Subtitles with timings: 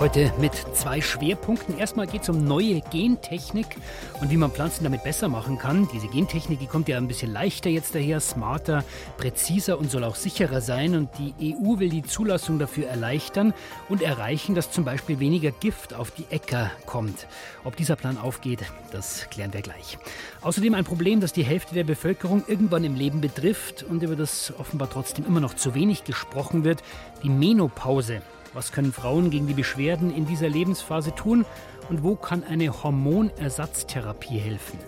[0.00, 1.76] Heute mit zwei Schwerpunkten.
[1.76, 3.66] Erstmal geht es um neue Gentechnik
[4.20, 5.88] und wie man Pflanzen damit besser machen kann.
[5.92, 8.84] Diese Gentechnik, die kommt ja ein bisschen leichter jetzt daher, smarter,
[9.16, 10.94] präziser und soll auch sicherer sein.
[10.94, 13.54] Und die EU will die Zulassung dafür erleichtern
[13.88, 17.26] und erreichen, dass zum Beispiel weniger Gift auf die Äcker kommt.
[17.64, 18.60] Ob dieser Plan aufgeht,
[18.92, 19.98] das klären wir gleich.
[20.42, 24.54] Außerdem ein Problem, das die Hälfte der Bevölkerung irgendwann im Leben betrifft und über das
[24.58, 26.84] offenbar trotzdem immer noch zu wenig gesprochen wird,
[27.24, 28.22] die Menopause.
[28.54, 31.44] Was können Frauen gegen die Beschwerden in dieser Lebensphase tun
[31.88, 34.78] und wo kann eine Hormonersatztherapie helfen?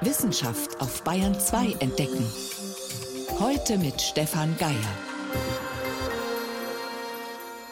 [0.00, 2.24] Wissenschaft auf Bayern 2 entdecken.
[3.38, 4.74] Heute mit Stefan Geier.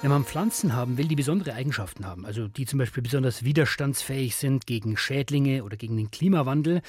[0.02, 4.36] Wenn man Pflanzen haben will, die besondere Eigenschaften haben, also die zum Beispiel besonders widerstandsfähig
[4.36, 6.82] sind gegen Schädlinge oder gegen den Klimawandel,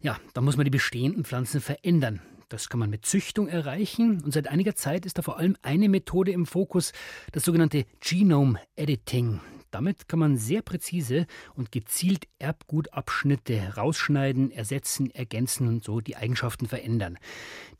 [0.00, 2.20] ja, dann muss man die bestehenden Pflanzen verändern.
[2.48, 5.88] Das kann man mit Züchtung erreichen und seit einiger Zeit ist da vor allem eine
[5.88, 6.92] Methode im Fokus,
[7.32, 9.40] das sogenannte Genome Editing.
[9.72, 16.66] Damit kann man sehr präzise und gezielt Erbgutabschnitte rausschneiden, ersetzen, ergänzen und so die Eigenschaften
[16.66, 17.18] verändern.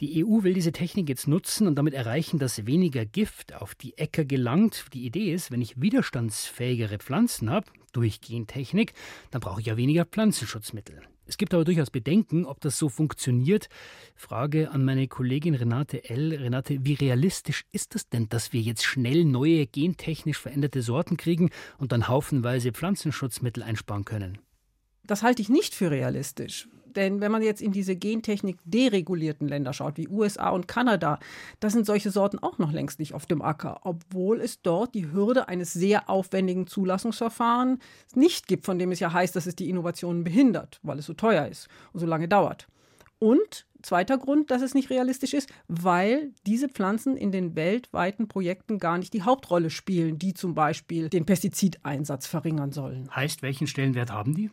[0.00, 3.96] Die EU will diese Technik jetzt nutzen und damit erreichen, dass weniger Gift auf die
[3.96, 4.86] Äcker gelangt.
[4.94, 8.92] Die Idee ist, wenn ich widerstandsfähigere Pflanzen habe, durch Gentechnik,
[9.30, 11.00] dann brauche ich ja weniger Pflanzenschutzmittel.
[11.28, 13.68] Es gibt aber durchaus Bedenken, ob das so funktioniert.
[14.14, 16.32] Frage an meine Kollegin Renate L.
[16.32, 21.50] Renate, wie realistisch ist es denn, dass wir jetzt schnell neue gentechnisch veränderte Sorten kriegen
[21.78, 24.38] und dann haufenweise Pflanzenschutzmittel einsparen können?
[25.04, 26.68] Das halte ich nicht für realistisch.
[26.96, 31.18] Denn wenn man jetzt in diese Gentechnik deregulierten Länder schaut, wie USA und Kanada,
[31.60, 35.12] da sind solche Sorten auch noch längst nicht auf dem Acker, obwohl es dort die
[35.12, 37.78] Hürde eines sehr aufwendigen Zulassungsverfahrens
[38.14, 41.14] nicht gibt, von dem es ja heißt, dass es die Innovationen behindert, weil es so
[41.14, 42.66] teuer ist und so lange dauert.
[43.18, 48.78] Und zweiter Grund, dass es nicht realistisch ist, weil diese Pflanzen in den weltweiten Projekten
[48.78, 53.08] gar nicht die Hauptrolle spielen, die zum Beispiel den Pestizideinsatz verringern sollen.
[53.14, 54.50] Heißt, welchen Stellenwert haben die?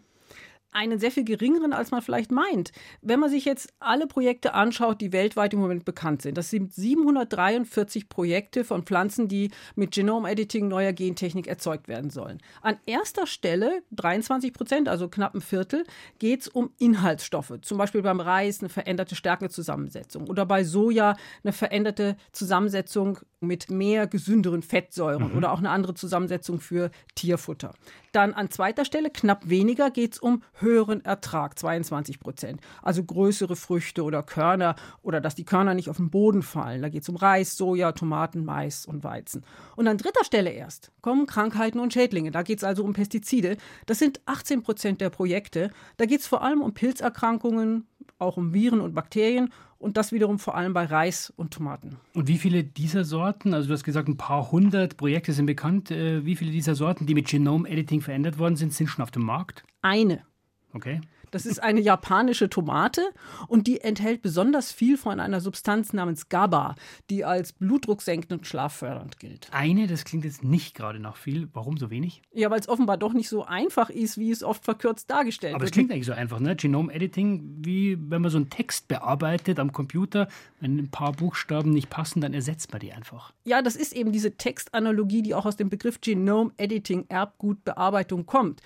[0.74, 2.72] Einen sehr viel geringeren, als man vielleicht meint.
[3.02, 6.74] Wenn man sich jetzt alle Projekte anschaut, die weltweit im Moment bekannt sind, das sind
[6.74, 12.40] 743 Projekte von Pflanzen, die mit Genome-Editing neuer Gentechnik erzeugt werden sollen.
[12.62, 15.86] An erster Stelle, 23 Prozent, also knapp ein Viertel,
[16.20, 17.54] geht es um Inhaltsstoffe.
[17.62, 24.08] Zum Beispiel beim Reis eine veränderte Stärkezusammensetzung oder bei Soja eine veränderte Zusammensetzung mit mehr
[24.08, 25.38] gesünderen Fettsäuren mhm.
[25.38, 27.74] oder auch eine andere Zusammensetzung für Tierfutter.
[28.12, 32.62] Dann an zweiter Stelle, knapp weniger, geht es um höheren Ertrag, 22 Prozent.
[32.82, 36.82] Also größere Früchte oder Körner oder dass die Körner nicht auf den Boden fallen.
[36.82, 39.46] Da geht es um Reis, Soja, Tomaten, Mais und Weizen.
[39.76, 42.32] Und an dritter Stelle erst kommen Krankheiten und Schädlinge.
[42.32, 43.58] Da geht es also um Pestizide.
[43.86, 45.70] Das sind 18 Prozent der Projekte.
[45.98, 47.86] Da geht es vor allem um Pilzerkrankungen,
[48.18, 49.52] auch um Viren und Bakterien
[49.84, 51.98] und das wiederum vor allem bei Reis und Tomaten.
[52.14, 55.92] Und wie viele dieser Sorten, also du hast gesagt, ein paar hundert Projekte sind bekannt,
[55.92, 59.12] äh, wie viele dieser Sorten, die mit Genome Editing verändert worden sind, sind schon auf
[59.12, 59.64] dem Markt?
[59.82, 60.24] Eine.
[60.74, 61.02] Okay.
[61.34, 63.02] Das ist eine japanische Tomate
[63.48, 66.76] und die enthält besonders viel von einer Substanz namens GABA,
[67.10, 69.48] die als blutdrucksenkend und schlaffördernd gilt.
[69.52, 71.50] Eine, das klingt jetzt nicht gerade nach viel.
[71.54, 72.22] Warum so wenig?
[72.34, 75.62] Ja, weil es offenbar doch nicht so einfach ist, wie es oft verkürzt dargestellt Aber
[75.64, 75.70] wird.
[75.70, 76.56] Aber es klingt eigentlich so einfach, ne?
[76.56, 80.28] Genome Editing, wie wenn man so einen Text bearbeitet am Computer,
[80.60, 83.34] wenn ein paar Buchstaben nicht passen, dann ersetzt man die einfach.
[83.44, 88.62] Ja, das ist eben diese Textanalogie, die auch aus dem Begriff Genome Editing, Erbgutbearbeitung kommt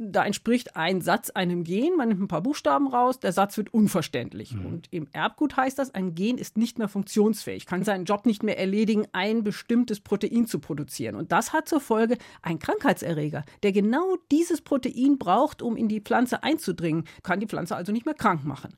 [0.00, 3.74] da entspricht ein Satz einem Gen, man nimmt ein paar Buchstaben raus, der Satz wird
[3.74, 4.54] unverständlich.
[4.54, 4.66] Mhm.
[4.66, 8.44] Und im Erbgut heißt das, ein Gen ist nicht mehr funktionsfähig, kann seinen Job nicht
[8.44, 11.16] mehr erledigen, ein bestimmtes Protein zu produzieren.
[11.16, 16.00] Und das hat zur Folge ein Krankheitserreger, der genau dieses Protein braucht, um in die
[16.00, 18.74] Pflanze einzudringen, kann die Pflanze also nicht mehr krank machen.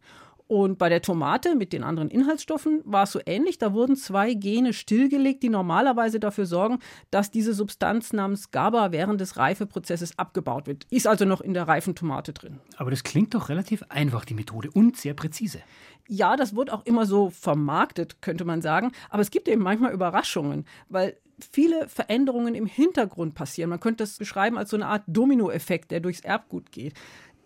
[0.50, 3.58] Und bei der Tomate mit den anderen Inhaltsstoffen war es so ähnlich.
[3.58, 6.80] Da wurden zwei Gene stillgelegt, die normalerweise dafür sorgen,
[7.12, 10.88] dass diese Substanz namens GABA während des Reifeprozesses abgebaut wird.
[10.90, 12.58] Ist also noch in der reifen Tomate drin.
[12.76, 15.60] Aber das klingt doch relativ einfach, die Methode, und sehr präzise.
[16.08, 18.90] Ja, das wird auch immer so vermarktet, könnte man sagen.
[19.08, 21.16] Aber es gibt eben manchmal Überraschungen, weil
[21.52, 23.70] viele Veränderungen im Hintergrund passieren.
[23.70, 26.94] Man könnte das beschreiben als so eine Art Dominoeffekt, der durchs Erbgut geht.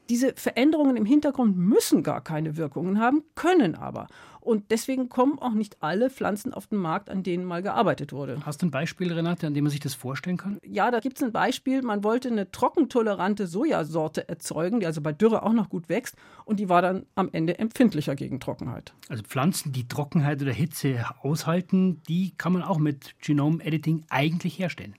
[0.09, 4.07] Diese Veränderungen im Hintergrund müssen gar keine Wirkungen haben, können aber.
[4.45, 8.39] Und deswegen kommen auch nicht alle Pflanzen auf den Markt, an denen mal gearbeitet wurde.
[8.45, 10.59] Hast du ein Beispiel, Renate, an dem man sich das vorstellen kann?
[10.63, 11.81] Ja, da gibt es ein Beispiel.
[11.81, 16.17] Man wollte eine trockentolerante Sojasorte erzeugen, die also bei Dürre auch noch gut wächst.
[16.45, 18.93] Und die war dann am Ende empfindlicher gegen Trockenheit.
[19.09, 24.59] Also Pflanzen, die Trockenheit oder Hitze aushalten, die kann man auch mit Genome Editing eigentlich
[24.59, 24.95] herstellen.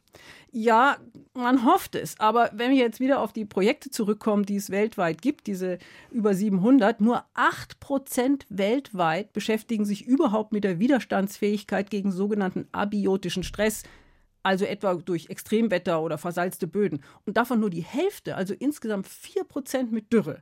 [0.52, 0.98] Ja,
[1.34, 2.20] man hofft es.
[2.20, 5.80] Aber wenn wir jetzt wieder auf die Projekte zurückkommen, die es weltweit gibt, diese
[6.12, 13.44] über 700, nur 8 Prozent weltweit beschäftigen sich überhaupt mit der Widerstandsfähigkeit gegen sogenannten abiotischen
[13.44, 13.84] Stress,
[14.44, 17.02] also etwa durch Extremwetter oder versalzte Böden.
[17.26, 20.42] Und davon nur die Hälfte, also insgesamt 4 Prozent mit Dürre.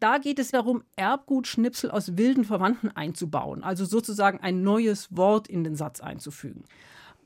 [0.00, 5.64] Da geht es darum, Erbgutschnipsel aus wilden Verwandten einzubauen, also sozusagen ein neues Wort in
[5.64, 6.64] den Satz einzufügen.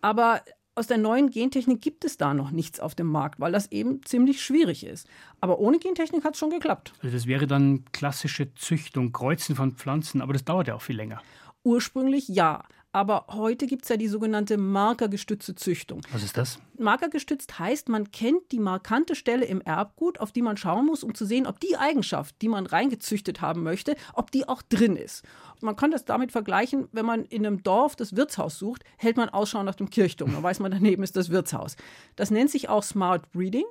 [0.00, 0.42] Aber
[0.74, 4.02] aus der neuen Gentechnik gibt es da noch nichts auf dem Markt, weil das eben
[4.04, 5.06] ziemlich schwierig ist.
[5.40, 6.94] Aber ohne Gentechnik hat es schon geklappt.
[7.02, 10.96] Also das wäre dann klassische Züchtung, Kreuzen von Pflanzen, aber das dauert ja auch viel
[10.96, 11.20] länger.
[11.62, 16.02] Ursprünglich ja, aber heute gibt es ja die sogenannte markergestützte Züchtung.
[16.12, 16.58] Was ist das?
[16.78, 21.14] Markergestützt heißt, man kennt die markante Stelle im Erbgut, auf die man schauen muss, um
[21.14, 25.24] zu sehen, ob die Eigenschaft, die man reingezüchtet haben möchte, ob die auch drin ist.
[25.62, 29.30] Man kann das damit vergleichen, wenn man in einem Dorf das Wirtshaus sucht, hält man
[29.30, 30.32] Ausschau nach dem Kirchturm.
[30.32, 31.76] Dann weiß man, daneben ist das Wirtshaus.
[32.16, 33.64] Das nennt sich auch Smart Breeding.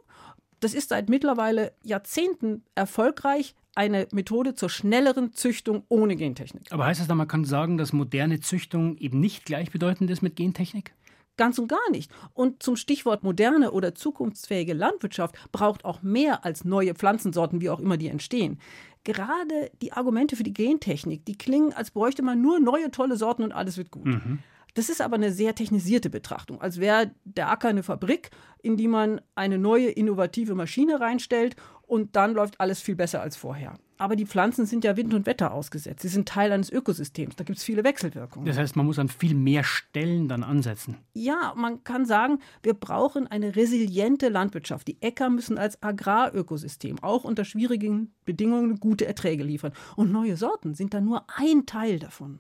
[0.62, 6.71] Das ist seit mittlerweile Jahrzehnten erfolgreich eine Methode zur schnelleren Züchtung ohne Gentechnik.
[6.71, 10.35] Aber heißt das dann, man kann sagen, dass moderne Züchtung eben nicht gleichbedeutend ist mit
[10.35, 10.94] Gentechnik?
[11.38, 12.12] Ganz und gar nicht.
[12.33, 17.79] Und zum Stichwort moderne oder zukunftsfähige Landwirtschaft braucht auch mehr als neue Pflanzensorten, wie auch
[17.79, 18.59] immer die entstehen.
[19.03, 23.44] Gerade die Argumente für die Gentechnik, die klingen, als bräuchte man nur neue tolle Sorten
[23.44, 24.06] und alles wird gut.
[24.06, 24.39] Mhm.
[24.73, 28.29] Das ist aber eine sehr technisierte Betrachtung, als wäre der Acker eine Fabrik,
[28.62, 31.56] in die man eine neue innovative Maschine reinstellt
[31.91, 33.73] und dann läuft alles viel besser als vorher.
[33.97, 36.03] Aber die Pflanzen sind ja Wind und Wetter ausgesetzt.
[36.03, 37.35] Sie sind Teil eines Ökosystems.
[37.35, 38.45] Da gibt es viele Wechselwirkungen.
[38.45, 40.95] Das heißt, man muss an viel mehr Stellen dann ansetzen.
[41.13, 44.88] Ja, man kann sagen, wir brauchen eine resiliente Landwirtschaft.
[44.88, 49.73] Die Äcker müssen als Agrarökosystem auch unter schwierigen Bedingungen gute Erträge liefern.
[49.97, 52.39] Und neue Sorten sind dann nur ein Teil davon.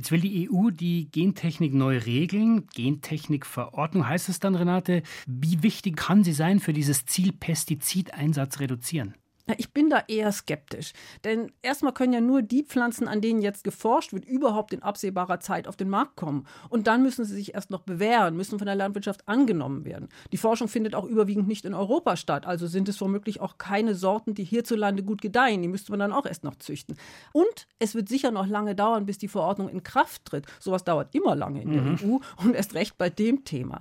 [0.00, 2.66] Jetzt will die EU die Gentechnik neu regeln.
[2.68, 5.02] Gentechnikverordnung heißt es dann, Renate.
[5.26, 9.14] Wie wichtig kann sie sein für dieses Ziel Pestizideinsatz reduzieren?
[9.58, 10.92] Ich bin da eher skeptisch.
[11.24, 15.40] Denn erstmal können ja nur die Pflanzen, an denen jetzt geforscht wird, überhaupt in absehbarer
[15.40, 16.46] Zeit auf den Markt kommen.
[16.68, 20.08] Und dann müssen sie sich erst noch bewähren, müssen von der Landwirtschaft angenommen werden.
[20.32, 22.46] Die Forschung findet auch überwiegend nicht in Europa statt.
[22.46, 25.62] Also sind es womöglich auch keine Sorten, die hierzulande gut gedeihen.
[25.62, 26.96] Die müsste man dann auch erst noch züchten.
[27.32, 30.46] Und es wird sicher noch lange dauern, bis die Verordnung in Kraft tritt.
[30.58, 31.98] Sowas dauert immer lange in der mhm.
[32.02, 33.80] EU und erst recht bei dem Thema.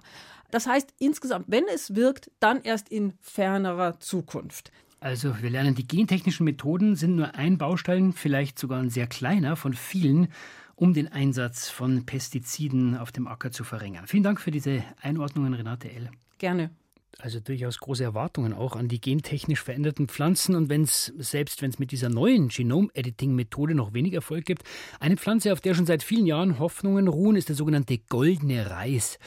[0.51, 4.71] Das heißt, insgesamt, wenn es wirkt, dann erst in fernerer Zukunft.
[5.01, 9.55] Also wir lernen, die gentechnischen Methoden sind nur ein Baustein, vielleicht sogar ein sehr kleiner
[9.55, 10.27] von vielen,
[10.75, 14.07] um den Einsatz von Pestiziden auf dem Acker zu verringern.
[14.07, 16.09] Vielen Dank für diese Einordnungen, Renate L.
[16.37, 16.69] Gerne
[17.17, 20.55] also durchaus große Erwartungen auch an die gentechnisch veränderten Pflanzen.
[20.55, 24.63] Und wenn es, selbst wenn es mit dieser neuen Genom-Editing-Methode noch wenig Erfolg gibt,
[24.99, 29.19] eine Pflanze, auf der schon seit vielen Jahren Hoffnungen ruhen, ist der sogenannte goldene Reis.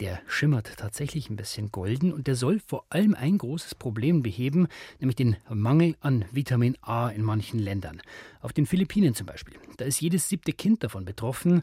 [0.00, 4.68] Der schimmert tatsächlich ein bisschen golden und der soll vor allem ein großes Problem beheben,
[5.00, 8.00] nämlich den Mangel an Vitamin A in manchen Ländern.
[8.40, 9.54] Auf den Philippinen zum Beispiel.
[9.76, 11.62] Da ist jedes siebte Kind davon betroffen.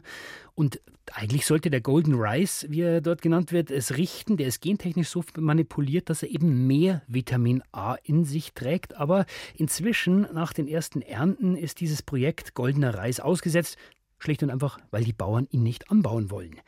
[0.54, 0.80] Und
[1.14, 4.36] eigentlich sollte der Golden Rice, wie er dort genannt wird, es richten.
[4.36, 8.96] Der ist gentechnisch so manipuliert, dass er eben mehr Vitamin A in sich trägt.
[8.96, 13.76] Aber inzwischen, nach den ersten Ernten, ist dieses Projekt Goldener Reis ausgesetzt.
[14.18, 16.60] Schlicht und einfach, weil die Bauern ihn nicht anbauen wollen.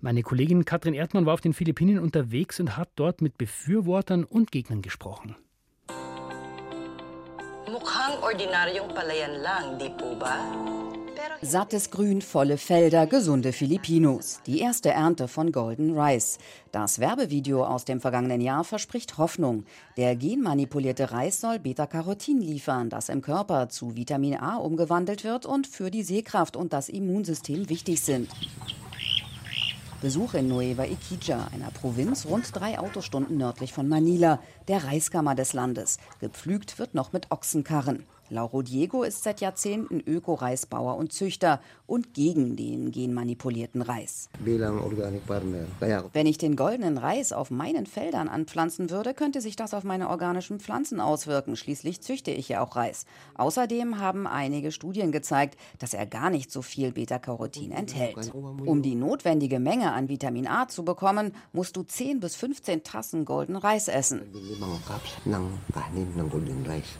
[0.00, 4.50] Meine Kollegin Katrin Erdmann war auf den Philippinen unterwegs und hat dort mit Befürwortern und
[4.50, 5.36] Gegnern gesprochen.
[7.68, 10.95] Mukhang ordinaryong palayan lang, di po ba?
[11.42, 14.40] Sattes Grün, volle Felder, gesunde Filipinos.
[14.46, 16.38] Die erste Ernte von Golden Rice.
[16.72, 19.64] Das Werbevideo aus dem vergangenen Jahr verspricht Hoffnung.
[19.96, 25.66] Der genmanipulierte Reis soll Beta-Carotin liefern, das im Körper zu Vitamin A umgewandelt wird und
[25.66, 28.30] für die Sehkraft und das Immunsystem wichtig sind.
[30.00, 35.52] Besuch in Nueva Iquija, einer Provinz rund drei Autostunden nördlich von Manila, der Reiskammer des
[35.52, 35.98] Landes.
[36.20, 38.04] Gepflügt wird noch mit Ochsenkarren.
[38.28, 44.28] Lauro Diego ist seit Jahrzehnten Öko-Reisbauer und Züchter und gegen den genmanipulierten Reis.
[46.12, 50.08] Wenn ich den goldenen Reis auf meinen Feldern anpflanzen würde, könnte sich das auf meine
[50.08, 51.54] organischen Pflanzen auswirken.
[51.54, 53.06] Schließlich züchte ich ja auch Reis.
[53.36, 58.32] Außerdem haben einige Studien gezeigt, dass er gar nicht so viel Beta-Carotin enthält.
[58.34, 63.24] Um die notwendige Menge an Vitamin A zu bekommen, musst du 10 bis 15 Tassen
[63.24, 64.22] golden Reis essen.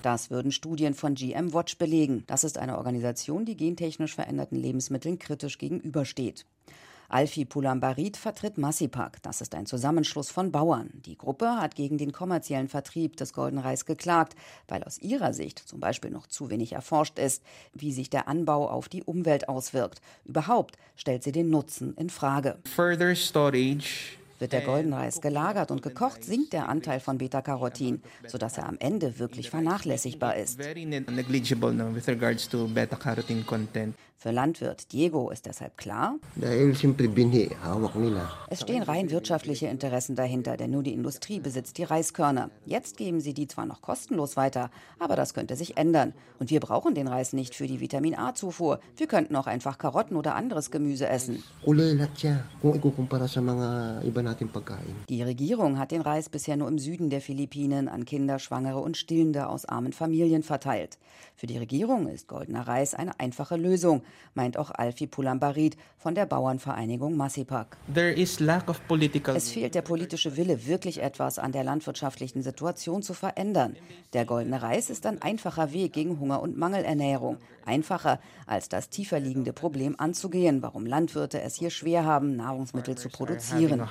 [0.02, 2.23] Das würden Studien von GM Watch belegen.
[2.28, 6.46] Das ist eine Organisation, die gentechnisch veränderten Lebensmitteln kritisch gegenübersteht.
[7.08, 9.23] Alfie Pulambarit vertritt Massipak.
[9.23, 10.90] Das ist ein Zusammenschluss von Bauern.
[11.06, 14.35] Die Gruppe hat gegen den kommerziellen Vertrieb des Golden Reis geklagt,
[14.68, 17.42] weil aus ihrer Sicht zum Beispiel noch zu wenig erforscht ist,
[17.75, 20.00] wie sich der Anbau auf die Umwelt auswirkt.
[20.25, 22.58] Überhaupt stellt sie den Nutzen in Frage.
[22.64, 28.69] Further storage Wird der Goldenreis gelagert und gekocht, sinkt der Anteil von Beta-Carotin, sodass er
[28.69, 30.59] am Ende wirklich vernachlässigbar ist.
[34.18, 36.16] Für Landwirt Diego ist deshalb klar,
[38.49, 42.50] es stehen rein wirtschaftliche Interessen dahinter, denn nur die Industrie besitzt die Reiskörner.
[42.64, 46.14] Jetzt geben sie die zwar noch kostenlos weiter, aber das könnte sich ändern.
[46.38, 48.80] Und wir brauchen den Reis nicht für die Vitamin A-Zufuhr.
[48.96, 51.42] Wir könnten auch einfach Karotten oder anderes Gemüse essen.
[55.08, 58.96] Die Regierung hat den Reis bisher nur im Süden der Philippinen an Kinder, Schwangere und
[58.96, 60.99] Stillende aus armen Familien verteilt.
[61.37, 64.02] Für die Regierung ist goldener Reis eine einfache Lösung,
[64.34, 67.76] meint auch Alfie Pulambarit von der Bauernvereinigung Massipak.
[69.34, 73.76] Es fehlt der politische Wille, wirklich etwas an der landwirtschaftlichen Situation zu verändern.
[74.12, 77.38] Der goldene Reis ist ein einfacher Weg gegen Hunger und Mangelernährung.
[77.64, 83.08] Einfacher, als das tiefer liegende Problem anzugehen, warum Landwirte es hier schwer haben, Nahrungsmittel zu
[83.08, 83.82] produzieren.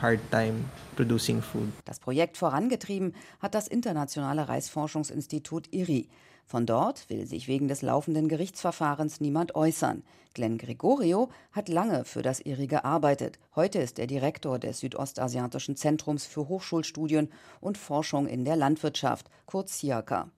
[1.83, 6.07] Das Projekt vorangetrieben hat das Internationale Reisforschungsinstitut IRI.
[6.45, 10.03] Von dort will sich wegen des laufenden Gerichtsverfahrens niemand äußern.
[10.35, 13.39] Glenn Gregorio hat lange für das IRI gearbeitet.
[13.55, 17.29] Heute ist er Direktor des Südostasiatischen Zentrums für Hochschulstudien
[17.61, 20.29] und Forschung in der Landwirtschaft, kurz SIACA.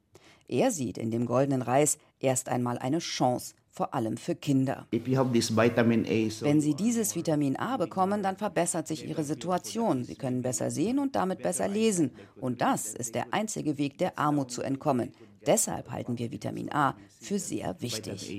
[0.47, 4.87] Er sieht in dem goldenen Reis erst einmal eine Chance, vor allem für Kinder.
[4.91, 10.05] Wenn sie dieses Vitamin A bekommen, dann verbessert sich ihre Situation.
[10.05, 12.11] Sie können besser sehen und damit besser lesen.
[12.39, 15.11] Und das ist der einzige Weg, der Armut zu entkommen.
[15.45, 18.29] Deshalb halten wir Vitamin A für sehr wichtig.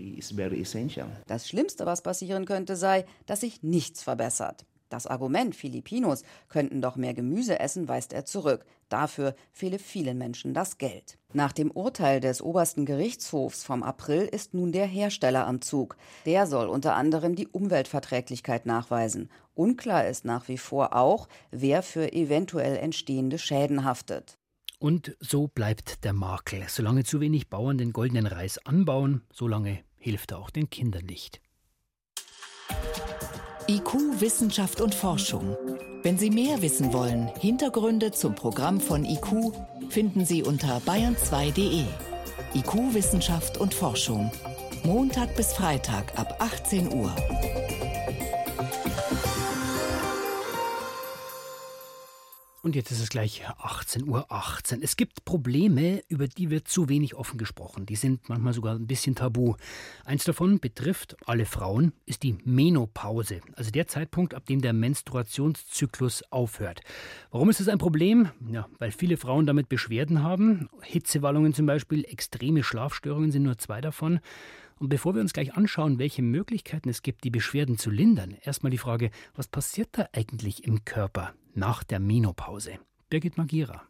[1.27, 4.67] Das Schlimmste, was passieren könnte, sei, dass sich nichts verbessert.
[4.89, 8.65] Das Argument, Filipinos könnten doch mehr Gemüse essen, weist er zurück.
[8.89, 11.19] Dafür fehle vielen Menschen das Geld.
[11.35, 15.99] Nach dem Urteil des obersten Gerichtshofs vom April ist nun der Hersteller am Zug.
[16.25, 19.29] Der soll unter anderem die Umweltverträglichkeit nachweisen.
[19.55, 24.38] Unklar ist nach wie vor auch, wer für eventuell entstehende Schäden haftet.
[24.79, 26.65] Und so bleibt der Makel.
[26.69, 31.41] Solange zu wenig Bauern den goldenen Reis anbauen, solange hilft er auch den Kindern nicht.
[33.69, 35.57] IQ, Wissenschaft und Forschung.
[36.03, 39.53] Wenn Sie mehr wissen wollen, Hintergründe zum Programm von IQ
[39.91, 41.85] finden Sie unter bayern2.de.
[42.55, 44.31] IQ, Wissenschaft und Forschung.
[44.85, 47.15] Montag bis Freitag ab 18 Uhr.
[52.69, 54.31] Und jetzt ist es gleich 18.18 Uhr.
[54.31, 54.83] 18.
[54.83, 57.87] Es gibt Probleme, über die wird zu wenig offen gesprochen.
[57.87, 59.55] Die sind manchmal sogar ein bisschen tabu.
[60.05, 66.25] Eins davon betrifft alle Frauen, ist die Menopause, also der Zeitpunkt, ab dem der Menstruationszyklus
[66.31, 66.83] aufhört.
[67.31, 68.29] Warum ist das ein Problem?
[68.53, 70.69] Ja, weil viele Frauen damit Beschwerden haben.
[70.83, 74.21] Hitzewallungen zum Beispiel, extreme Schlafstörungen sind nur zwei davon.
[74.79, 78.71] Und bevor wir uns gleich anschauen, welche Möglichkeiten es gibt, die Beschwerden zu lindern, erstmal
[78.71, 81.33] die Frage, was passiert da eigentlich im Körper?
[81.59, 82.79] Nach der Menopause.
[83.11, 83.83] Birgit Magira.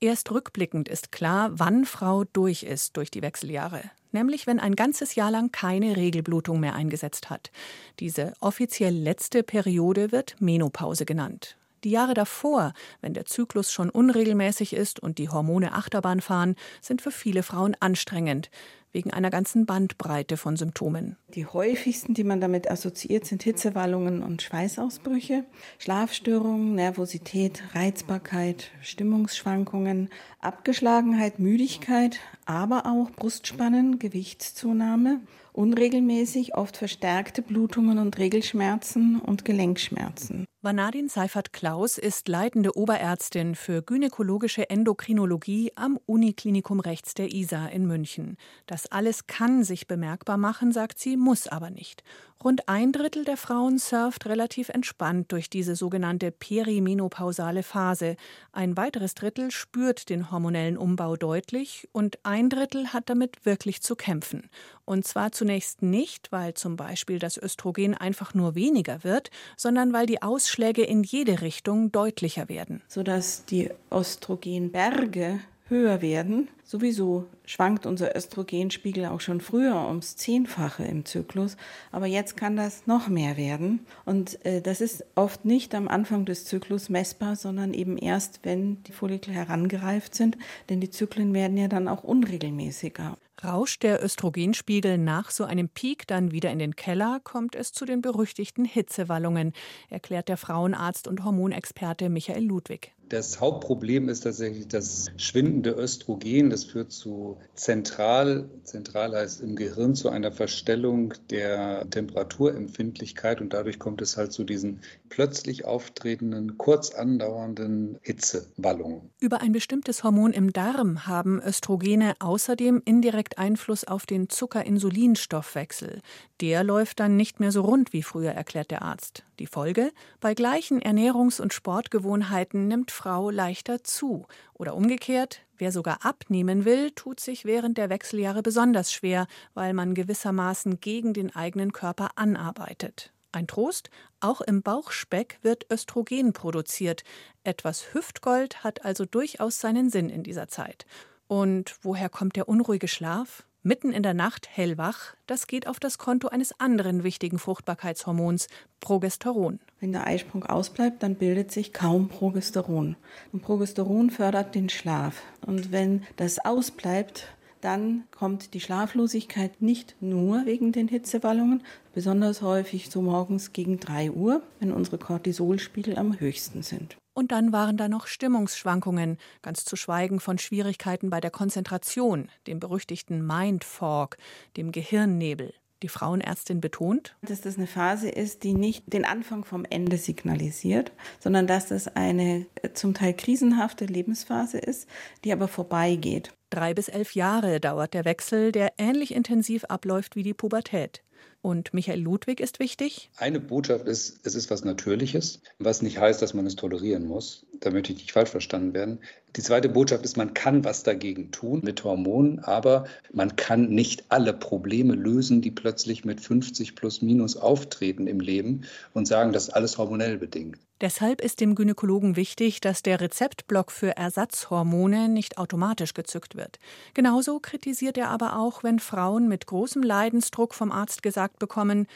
[0.00, 3.82] Erst rückblickend ist klar, wann Frau durch ist durch die Wechseljahre.
[4.10, 7.50] Nämlich, wenn ein ganzes Jahr lang keine Regelblutung mehr eingesetzt hat.
[7.98, 11.56] Diese offiziell letzte Periode wird Menopause genannt.
[11.84, 17.02] Die Jahre davor, wenn der Zyklus schon unregelmäßig ist und die Hormone Achterbahn fahren, sind
[17.02, 18.50] für viele Frauen anstrengend
[18.92, 21.16] wegen einer ganzen Bandbreite von Symptomen.
[21.34, 25.44] Die häufigsten, die man damit assoziiert, sind Hitzewallungen und Schweißausbrüche,
[25.78, 30.10] Schlafstörungen, Nervosität, Reizbarkeit, Stimmungsschwankungen,
[30.40, 35.20] Abgeschlagenheit, Müdigkeit, aber auch Brustspannen, Gewichtszunahme,
[35.52, 40.44] unregelmäßig, oft verstärkte Blutungen und Regelschmerzen und Gelenkschmerzen.
[40.64, 48.36] Vanadin Seifert-Klaus ist leitende Oberärztin für gynäkologische Endokrinologie am Uniklinikum rechts der ISA in München.
[48.66, 52.04] Das alles kann sich bemerkbar machen, sagt sie, muss aber nicht.
[52.44, 58.16] Rund ein Drittel der Frauen surft relativ entspannt durch diese sogenannte perimenopausale Phase.
[58.50, 63.94] Ein weiteres Drittel spürt den hormonellen Umbau deutlich und ein Drittel hat damit wirklich zu
[63.94, 64.50] kämpfen.
[64.84, 70.06] Und zwar zunächst nicht, weil zum Beispiel das Östrogen einfach nur weniger wird, sondern weil
[70.06, 70.22] die
[70.52, 72.82] Ausschläge in jede Richtung deutlicher werden.
[72.86, 76.48] Sodass die Östrogenberge höher werden.
[76.64, 81.56] Sowieso schwankt unser Östrogenspiegel auch schon früher ums Zehnfache im Zyklus,
[81.90, 83.80] aber jetzt kann das noch mehr werden.
[84.04, 88.82] Und äh, das ist oft nicht am Anfang des Zyklus messbar, sondern eben erst, wenn
[88.84, 90.36] die Follikel herangereift sind,
[90.68, 93.16] denn die Zyklen werden ja dann auch unregelmäßiger.
[93.44, 97.84] Rauscht der Östrogenspiegel nach so einem Peak dann wieder in den Keller, kommt es zu
[97.84, 99.52] den berüchtigten Hitzewallungen,
[99.90, 102.92] erklärt der Frauenarzt und Hormonexperte Michael Ludwig.
[103.12, 106.48] Das Hauptproblem ist tatsächlich das schwindende Östrogen.
[106.48, 113.78] Das führt zu zentral, zentral heißt im Gehirn, zu einer Verstellung der Temperaturempfindlichkeit und dadurch
[113.78, 119.10] kommt es halt zu diesen plötzlich auftretenden, kurz andauernden Hitzewallungen.
[119.20, 126.00] Über ein bestimmtes Hormon im Darm haben Östrogene außerdem indirekt Einfluss auf den Zucker-Insulin-Stoffwechsel.
[126.40, 129.22] Der läuft dann nicht mehr so rund wie früher, erklärt der Arzt.
[129.38, 129.92] Die Folge?
[130.20, 134.26] Bei gleichen Ernährungs- und Sportgewohnheiten nimmt Frau leichter zu.
[134.54, 139.94] Oder umgekehrt, wer sogar abnehmen will, tut sich während der Wechseljahre besonders schwer, weil man
[139.94, 143.12] gewissermaßen gegen den eigenen Körper anarbeitet.
[143.32, 143.90] Ein Trost,
[144.20, 147.02] auch im Bauchspeck wird Östrogen produziert.
[147.42, 150.86] Etwas Hüftgold hat also durchaus seinen Sinn in dieser Zeit.
[151.26, 153.44] Und woher kommt der unruhige Schlaf?
[153.64, 158.48] Mitten in der Nacht hellwach, das geht auf das Konto eines anderen wichtigen Fruchtbarkeitshormons,
[158.80, 159.60] Progesteron.
[159.78, 162.96] Wenn der Eisprung ausbleibt, dann bildet sich kaum Progesteron.
[163.32, 165.22] Und Progesteron fördert den Schlaf.
[165.46, 167.28] Und wenn das ausbleibt,
[167.62, 171.62] dann kommt die Schlaflosigkeit nicht nur wegen den Hitzewallungen,
[171.94, 176.96] besonders häufig so morgens gegen 3 Uhr, wenn unsere Cortisolspiegel am höchsten sind.
[177.14, 182.58] Und dann waren da noch Stimmungsschwankungen, ganz zu schweigen von Schwierigkeiten bei der Konzentration, dem
[182.58, 184.16] berüchtigten Mind Fog,
[184.56, 185.54] dem Gehirnnebel.
[185.82, 190.92] Die Frauenärztin betont, dass das eine Phase ist, die nicht den Anfang vom Ende signalisiert,
[191.18, 194.88] sondern dass das eine äh, zum Teil krisenhafte Lebensphase ist,
[195.24, 196.32] die aber vorbeigeht.
[196.50, 201.02] Drei bis elf Jahre dauert der Wechsel, der ähnlich intensiv abläuft wie die Pubertät.
[201.40, 203.10] Und Michael Ludwig ist wichtig.
[203.16, 207.44] Eine Botschaft ist, es ist was Natürliches, was nicht heißt, dass man es tolerieren muss.
[207.62, 208.98] Da möchte ich nicht falsch verstanden werden.
[209.36, 214.04] Die zweite Botschaft ist, man kann was dagegen tun mit Hormonen, aber man kann nicht
[214.08, 218.62] alle Probleme lösen, die plötzlich mit 50 plus minus auftreten im Leben
[218.94, 220.58] und sagen, das ist alles hormonell bedingt.
[220.80, 226.58] Deshalb ist dem Gynäkologen wichtig, dass der Rezeptblock für Ersatzhormone nicht automatisch gezückt wird.
[226.94, 231.86] Genauso kritisiert er aber auch, wenn Frauen mit großem Leidensdruck vom Arzt gesagt bekommen,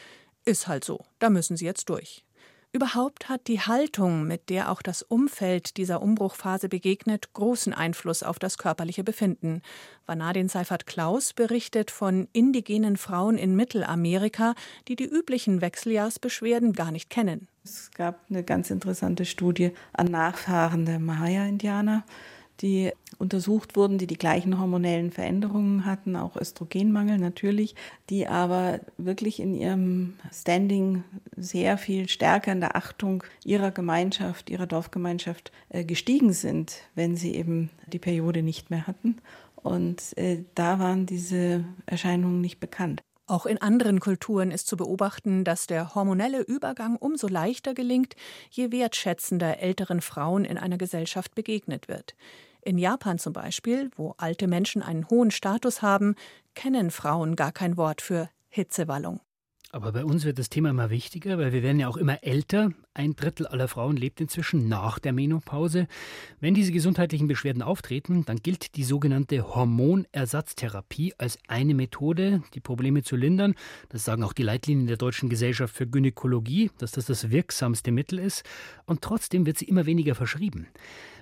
[0.45, 2.23] ist halt so, da müssen sie jetzt durch.
[2.77, 8.37] Überhaupt hat die Haltung, mit der auch das Umfeld dieser Umbruchphase begegnet, großen Einfluss auf
[8.37, 9.63] das körperliche Befinden.
[10.05, 14.53] Vanadin Seifert Klaus berichtet von indigenen Frauen in Mittelamerika,
[14.87, 17.47] die die üblichen Wechseljahrsbeschwerden gar nicht kennen.
[17.63, 22.05] Es gab eine ganz interessante Studie an Nachfahren der Maya-Indianer
[22.61, 27.75] die untersucht wurden, die die gleichen hormonellen Veränderungen hatten, auch Östrogenmangel natürlich,
[28.09, 31.03] die aber wirklich in ihrem Standing
[31.35, 37.35] sehr viel stärker in der Achtung ihrer Gemeinschaft, ihrer Dorfgemeinschaft äh, gestiegen sind, wenn sie
[37.35, 39.17] eben die Periode nicht mehr hatten.
[39.55, 43.01] Und äh, da waren diese Erscheinungen nicht bekannt.
[43.29, 48.15] Auch in anderen Kulturen ist zu beobachten, dass der hormonelle Übergang umso leichter gelingt,
[48.49, 52.15] je wertschätzender älteren Frauen in einer Gesellschaft begegnet wird.
[52.67, 56.15] In Japan zum Beispiel, wo alte Menschen einen hohen Status haben,
[56.53, 59.21] kennen Frauen gar kein Wort für Hitzewallung.
[59.71, 62.71] Aber bei uns wird das Thema immer wichtiger, weil wir werden ja auch immer älter.
[62.97, 65.87] Ein Drittel aller Frauen lebt inzwischen nach der Menopause.
[66.39, 73.03] Wenn diese gesundheitlichen Beschwerden auftreten, dann gilt die sogenannte Hormonersatztherapie als eine Methode, die Probleme
[73.03, 73.53] zu lindern.
[73.89, 78.17] Das sagen auch die Leitlinien der Deutschen Gesellschaft für Gynäkologie, dass das das wirksamste Mittel
[78.17, 78.43] ist.
[78.87, 80.65] Und trotzdem wird sie immer weniger verschrieben.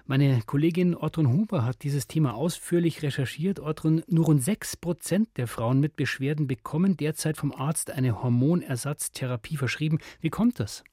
[0.06, 3.60] Meine Kollegin Ortrun Huber hat dieses Thema ausführlich recherchiert.
[3.60, 9.58] Ortrun, nur rund 6 Prozent der Frauen mit Beschwerden bekommen derzeit vom Arzt eine Hormonersatztherapie
[9.58, 10.00] verschrieben.
[10.22, 10.86] Wie kommt das?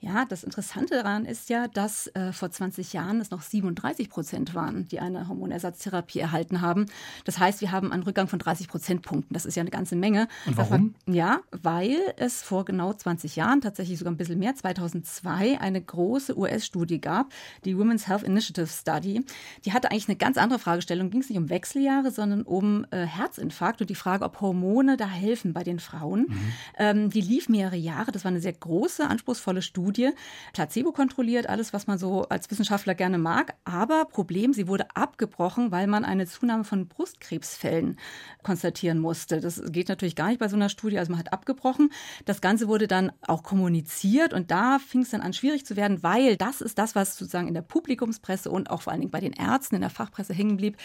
[0.00, 4.54] Ja, das Interessante daran ist ja, dass äh, vor 20 Jahren es noch 37 Prozent
[4.54, 6.86] waren, die eine Hormonersatztherapie erhalten haben.
[7.24, 9.34] Das heißt, wir haben einen Rückgang von 30 Prozentpunkten.
[9.34, 10.28] Das ist ja eine ganze Menge.
[10.46, 10.94] Und warum?
[11.06, 15.82] War, ja, weil es vor genau 20 Jahren, tatsächlich sogar ein bisschen mehr, 2002, eine
[15.82, 17.32] große US-Studie gab,
[17.64, 19.24] die Women's Health Initiative Study.
[19.64, 21.10] Die hatte eigentlich eine ganz andere Fragestellung.
[21.10, 25.08] Ging es nicht um Wechseljahre, sondern um äh, Herzinfarkt und die Frage, ob Hormone da
[25.08, 26.26] helfen bei den Frauen.
[26.28, 26.52] Mhm.
[26.78, 28.12] Ähm, die lief mehrere Jahre.
[28.12, 29.87] Das war eine sehr große, anspruchsvolle Studie.
[29.88, 30.10] Studie,
[30.52, 33.54] placebo kontrolliert, alles, was man so als Wissenschaftler gerne mag.
[33.64, 37.98] Aber Problem, sie wurde abgebrochen, weil man eine Zunahme von Brustkrebsfällen
[38.42, 39.40] konstatieren musste.
[39.40, 41.90] Das geht natürlich gar nicht bei so einer Studie, also man hat abgebrochen.
[42.26, 46.02] Das Ganze wurde dann auch kommuniziert und da fing es dann an, schwierig zu werden,
[46.02, 49.20] weil das ist das, was sozusagen in der Publikumspresse und auch vor allen Dingen bei
[49.20, 50.76] den Ärzten in der Fachpresse hängen blieb.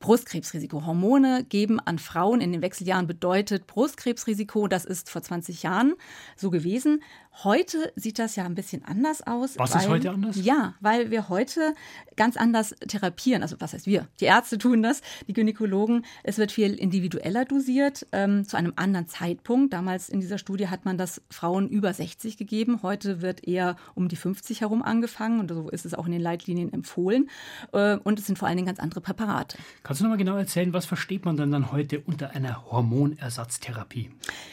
[0.00, 0.84] Brustkrebsrisiko.
[0.84, 4.68] Hormone geben an Frauen in den Wechseljahren bedeutet Brustkrebsrisiko.
[4.68, 5.94] Das ist vor 20 Jahren
[6.36, 7.02] so gewesen.
[7.42, 9.58] Heute sieht das ja ein bisschen anders aus.
[9.58, 10.36] Was weil, ist heute anders?
[10.42, 11.74] Ja, weil wir heute
[12.16, 13.42] ganz anders therapieren.
[13.42, 14.08] Also was heißt wir?
[14.20, 16.04] Die Ärzte tun das, die Gynäkologen.
[16.22, 19.72] Es wird viel individueller dosiert, ähm, zu einem anderen Zeitpunkt.
[19.72, 22.80] Damals in dieser Studie hat man das Frauen über 60 gegeben.
[22.82, 26.20] Heute wird eher um die 50 herum angefangen und so ist es auch in den
[26.20, 27.30] Leitlinien empfohlen.
[27.72, 29.56] Äh, und es sind vor allen Dingen ganz andere Präparate.
[29.82, 34.10] Kannst du noch mal genau erzählen, was versteht man denn dann heute unter einer Hormonersatztherapie?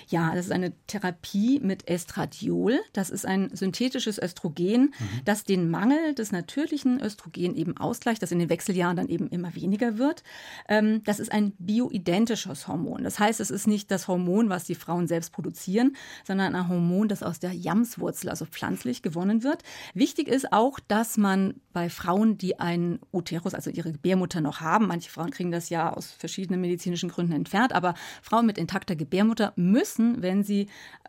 [0.08, 2.77] Ja, das ist eine Therapie mit Estradiol.
[2.94, 5.22] Das ist ein synthetisches Östrogen, mhm.
[5.26, 9.56] das den Mangel des natürlichen Östrogen eben ausgleicht, das in den Wechseljahren dann eben immer
[9.56, 10.24] weniger wird.
[10.68, 13.04] Ähm, das ist ein bioidentisches Hormon.
[13.04, 17.08] Das heißt, es ist nicht das Hormon, was die Frauen selbst produzieren, sondern ein Hormon,
[17.08, 19.63] das aus der Jamswurzel, also pflanzlich, gewonnen wird.
[19.94, 24.88] Wichtig ist auch, dass man bei Frauen, die einen Uterus, also ihre Gebärmutter noch haben,
[24.88, 29.54] manche Frauen kriegen das ja aus verschiedenen medizinischen Gründen entfernt, aber Frauen mit intakter Gebärmutter
[29.56, 30.68] müssen, wenn sie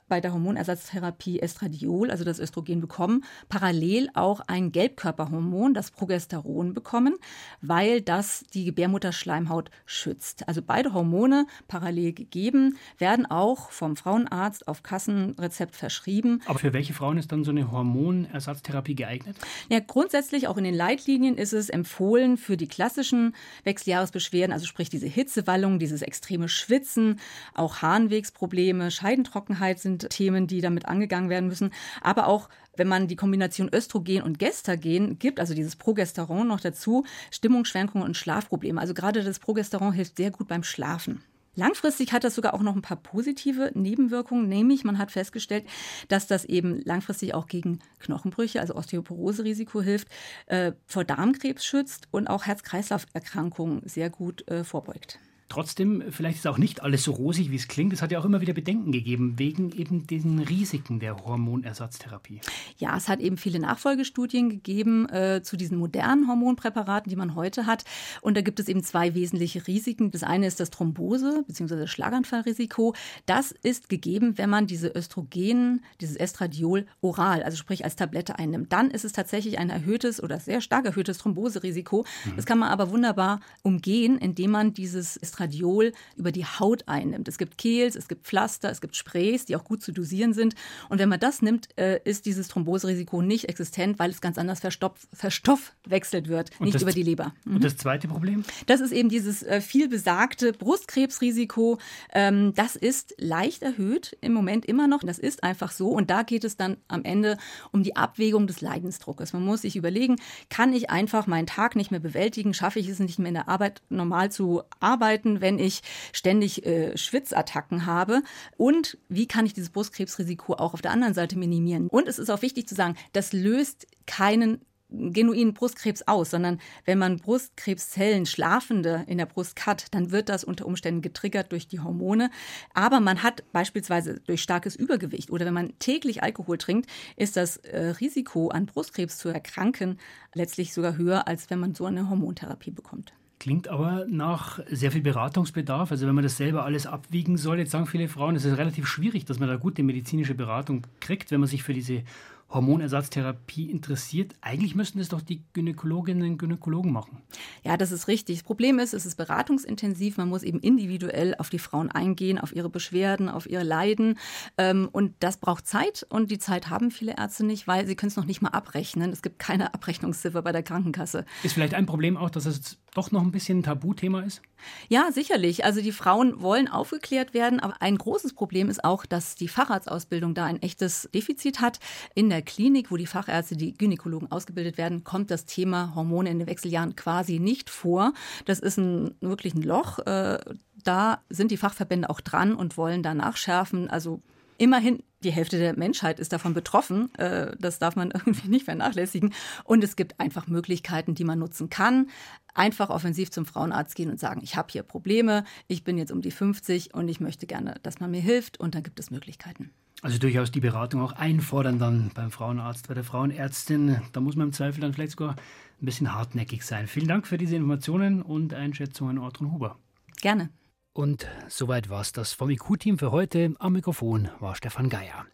[0.08, 7.16] bei der Hormonersatztherapie Estradiol, also das Östrogen, bekommen, parallel auch ein Gelbkörperhormon, das Progesteron, bekommen,
[7.60, 10.46] weil das die Gebärmutterschleimhaut schützt.
[10.48, 16.40] Also beide Hormone parallel gegeben, werden auch vom Frauenarzt auf Kassenrezept verschrieben.
[16.46, 19.36] Aber für welche Frauen ist dann so eine Hormonersatztherapie geeignet?
[19.68, 23.34] Ja, grundsätzlich auch in den Leitlinien ist es empfohlen für die klassischen
[23.64, 27.18] Wechseljahresbeschwerden, also sprich diese Hitzewallung, dieses extreme Schwitzen,
[27.54, 31.70] auch Harnwegsprobleme, Scheidentrockenheit sind sind Themen, die damit angegangen werden müssen.
[32.00, 37.04] Aber auch wenn man die Kombination Östrogen und Gestagen gibt, also dieses Progesteron noch dazu,
[37.30, 38.80] Stimmungsschwankungen und Schlafprobleme.
[38.80, 41.22] Also gerade das Progesteron hilft sehr gut beim Schlafen.
[41.58, 45.66] Langfristig hat das sogar auch noch ein paar positive Nebenwirkungen, nämlich man hat festgestellt,
[46.06, 50.06] dass das eben langfristig auch gegen Knochenbrüche, also Osteoporose-Risiko hilft,
[50.46, 55.18] äh, vor Darmkrebs schützt und auch Herz-Kreislauf-Erkrankungen sehr gut äh, vorbeugt.
[55.48, 57.94] Trotzdem, vielleicht ist auch nicht alles so rosig, wie es klingt.
[57.94, 62.42] Es hat ja auch immer wieder Bedenken gegeben, wegen eben diesen Risiken der Hormonersatztherapie.
[62.76, 67.64] Ja, es hat eben viele Nachfolgestudien gegeben äh, zu diesen modernen Hormonpräparaten, die man heute
[67.64, 67.84] hat.
[68.20, 70.10] Und da gibt es eben zwei wesentliche Risiken.
[70.10, 71.86] Das eine ist das Thrombose- bzw.
[71.86, 72.94] Schlaganfallrisiko.
[73.24, 78.70] Das ist gegeben, wenn man diese Östrogen, dieses Estradiol oral, also sprich als Tablette einnimmt.
[78.70, 82.04] Dann ist es tatsächlich ein erhöhtes oder sehr stark erhöhtes Thromboserisiko.
[82.26, 82.36] Mhm.
[82.36, 87.28] Das kann man aber wunderbar umgehen, indem man dieses Estradiol Estradiol über die Haut einnimmt.
[87.28, 90.54] Es gibt Kehls, es gibt Pflaster, es gibt Sprays, die auch gut zu dosieren sind.
[90.88, 94.60] Und wenn man das nimmt, äh, ist dieses Thromboserisiko nicht existent, weil es ganz anders
[94.60, 97.34] verstoffwechselt wird, und nicht das, über die Leber.
[97.44, 97.56] Mhm.
[97.56, 98.42] Und das zweite Problem?
[98.66, 101.78] Das ist eben dieses äh, viel besagte Brustkrebsrisiko.
[102.12, 105.00] Ähm, das ist leicht erhöht im Moment immer noch.
[105.00, 105.90] Das ist einfach so.
[105.90, 107.38] Und da geht es dann am Ende
[107.70, 109.32] um die Abwägung des Leidensdruckes.
[109.32, 110.16] Man muss sich überlegen,
[110.48, 112.54] kann ich einfach meinen Tag nicht mehr bewältigen?
[112.54, 115.27] Schaffe ich es nicht mehr in der Arbeit normal zu arbeiten?
[115.28, 118.22] Treten, wenn ich ständig äh, Schwitzattacken habe?
[118.56, 121.88] Und wie kann ich dieses Brustkrebsrisiko auch auf der anderen Seite minimieren?
[121.88, 124.60] Und es ist auch wichtig zu sagen, das löst keinen
[124.90, 130.44] genuinen Brustkrebs aus, sondern wenn man Brustkrebszellen, Schlafende in der Brust hat, dann wird das
[130.44, 132.30] unter Umständen getriggert durch die Hormone.
[132.72, 137.58] Aber man hat beispielsweise durch starkes Übergewicht oder wenn man täglich Alkohol trinkt, ist das
[137.58, 139.98] äh, Risiko an Brustkrebs zu erkranken
[140.32, 143.12] letztlich sogar höher, als wenn man so eine Hormontherapie bekommt.
[143.40, 145.92] Klingt aber nach sehr viel Beratungsbedarf.
[145.92, 148.86] Also wenn man das selber alles abwiegen soll, jetzt sagen viele Frauen, es ist relativ
[148.86, 152.02] schwierig, dass man da gute medizinische Beratung kriegt, wenn man sich für diese
[152.50, 154.34] Hormonersatztherapie interessiert.
[154.40, 157.18] Eigentlich müssten es doch die Gynäkologinnen und Gynäkologen machen.
[157.62, 158.38] Ja, das ist richtig.
[158.38, 160.16] Das Problem ist, es ist beratungsintensiv.
[160.16, 164.18] Man muss eben individuell auf die Frauen eingehen, auf ihre Beschwerden, auf ihr Leiden.
[164.56, 166.06] Ähm, und das braucht Zeit.
[166.08, 169.12] Und die Zeit haben viele Ärzte nicht, weil sie können es noch nicht mal abrechnen.
[169.12, 171.26] Es gibt keine Abrechnungsziffer bei der Krankenkasse.
[171.42, 174.42] Ist vielleicht ein Problem auch, dass es doch noch ein bisschen ein Tabuthema ist?
[174.88, 175.64] Ja, sicherlich.
[175.64, 180.34] Also die Frauen wollen aufgeklärt werden, aber ein großes Problem ist auch, dass die Facharztausbildung
[180.34, 181.78] da ein echtes Defizit hat.
[182.16, 186.40] In der Klinik, wo die Fachärzte, die Gynäkologen ausgebildet werden, kommt das Thema Hormone in
[186.40, 188.12] den Wechseljahren quasi nicht vor.
[188.46, 190.00] Das ist ein, wirklich ein Loch.
[190.00, 190.38] Äh,
[190.82, 193.88] da sind die Fachverbände auch dran und wollen da nachschärfen.
[193.88, 194.22] Also
[194.58, 197.14] Immerhin, die Hälfte der Menschheit ist davon betroffen.
[197.14, 199.32] Äh, das darf man irgendwie nicht vernachlässigen.
[199.64, 202.10] Und es gibt einfach Möglichkeiten, die man nutzen kann.
[202.54, 206.22] Einfach offensiv zum Frauenarzt gehen und sagen, ich habe hier Probleme, ich bin jetzt um
[206.22, 208.58] die 50 und ich möchte gerne, dass man mir hilft.
[208.58, 209.70] Und dann gibt es Möglichkeiten.
[210.02, 214.00] Also durchaus die Beratung auch einfordern dann beim Frauenarzt, bei der Frauenärztin.
[214.12, 216.88] Da muss man im Zweifel dann vielleicht sogar ein bisschen hartnäckig sein.
[216.88, 219.76] Vielen Dank für diese Informationen und Einschätzungen, Ortrun Huber.
[220.20, 220.50] Gerne.
[220.98, 223.54] Und soweit war es das vom IQ-Team für heute.
[223.60, 225.26] Am Mikrofon war Stefan Geier.